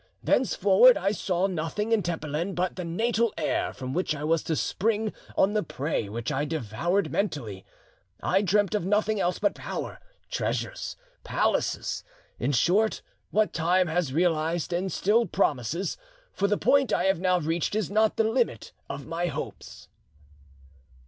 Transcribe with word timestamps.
Thenceforward 0.23 0.97
I 0.97 1.11
saw 1.11 1.45
nothing 1.45 1.91
in 1.91 2.01
Tepelen 2.01 2.55
but 2.55 2.75
the 2.75 2.83
natal 2.83 3.31
air 3.37 3.71
from 3.71 3.93
which 3.93 4.15
I 4.15 4.23
was 4.23 4.41
to 4.45 4.55
spring 4.55 5.13
on 5.37 5.53
the 5.53 5.61
prey 5.61 6.09
which 6.09 6.31
I 6.31 6.43
devoured 6.43 7.11
mentally. 7.11 7.67
I 8.19 8.41
dreamt 8.41 8.73
of 8.73 8.83
nothing 8.83 9.19
else 9.19 9.37
but 9.37 9.53
power, 9.53 9.99
treasures, 10.27 10.95
palaces, 11.23 12.03
in 12.39 12.51
short 12.51 13.03
what 13.29 13.53
time 13.53 13.85
has 13.89 14.11
realised 14.11 14.73
and 14.73 14.91
still 14.91 15.27
promises; 15.27 15.97
for 16.33 16.47
the 16.47 16.57
point 16.57 16.91
I 16.91 17.03
have 17.03 17.19
now 17.19 17.37
reached 17.37 17.75
is 17.75 17.91
not 17.91 18.17
the 18.17 18.23
limit 18.23 18.71
of 18.89 19.05
my 19.05 19.27
hopes." 19.27 19.87